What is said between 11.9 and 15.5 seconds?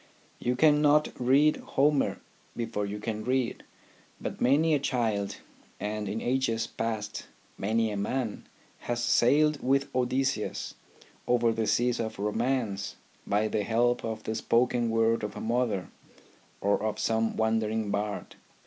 of Romance by the help of the spoken word of a